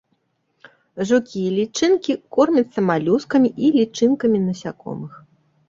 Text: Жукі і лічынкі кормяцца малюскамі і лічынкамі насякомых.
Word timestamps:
Жукі 1.09 1.37
і 1.41 1.51
лічынкі 1.57 2.17
кормяцца 2.37 2.79
малюскамі 2.89 3.49
і 3.65 3.71
лічынкамі 3.79 4.43
насякомых. 4.51 5.25